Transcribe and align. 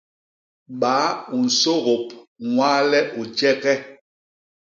Baa 0.79 1.09
u 1.35 1.37
nsôgôp 1.45 2.05
ñwaa 2.51 2.79
le 2.91 2.99
u 3.19 3.21
jek 3.37 3.61
e? 3.73 3.75